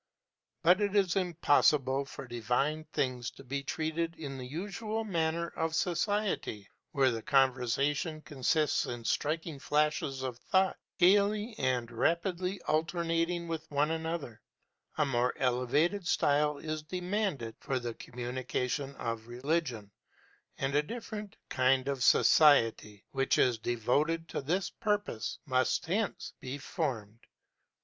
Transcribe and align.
But 0.63 0.81
it 0.81 0.95
is 0.95 1.15
impossible 1.15 2.05
for 2.05 2.25
divine 2.25 2.85
things 2.85 3.29
to 3.37 3.43
be 3.43 3.61
treated 3.61 4.15
in 4.15 4.39
the 4.39 4.47
usual 4.47 5.03
manner 5.03 5.49
of 5.49 5.75
society, 5.75 6.67
where 6.91 7.11
the 7.11 7.21
conversation 7.21 8.21
consists 8.23 8.87
in 8.87 9.05
striking 9.05 9.59
flashes 9.59 10.23
of 10.23 10.39
thought, 10.39 10.79
gaily 10.97 11.53
and 11.59 11.91
rapidly 11.91 12.59
alternating 12.63 13.47
with 13.47 13.69
one 13.69 13.91
another; 13.91 14.41
a 14.97 15.05
more 15.05 15.35
elevated 15.37 16.07
style 16.07 16.57
is 16.57 16.81
demanded 16.81 17.53
for 17.59 17.77
the 17.77 17.93
communication 17.93 18.95
of 18.95 19.27
religion, 19.27 19.91
and 20.57 20.73
a 20.73 20.81
different 20.81 21.37
kind 21.47 21.87
of 21.87 22.01
society, 22.03 23.05
which 23.11 23.37
is 23.37 23.59
devoted 23.59 24.27
to 24.29 24.41
this 24.41 24.67
purpose, 24.71 25.37
must 25.45 25.85
hence 25.85 26.33
be 26.39 26.57
formed. 26.57 27.19